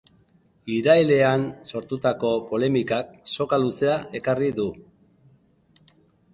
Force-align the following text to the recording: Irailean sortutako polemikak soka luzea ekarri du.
Irailean 0.75 1.45
sortutako 1.71 2.33
polemikak 2.53 3.13
soka 3.35 3.63
luzea 3.67 4.01
ekarri 4.21 4.53
du. 4.63 4.69